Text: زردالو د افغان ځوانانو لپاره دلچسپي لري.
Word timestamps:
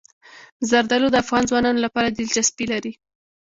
زردالو 0.69 1.07
د 1.11 1.15
افغان 1.23 1.43
ځوانانو 1.49 1.83
لپاره 1.85 2.07
دلچسپي 2.17 2.65
لري. 2.73 2.91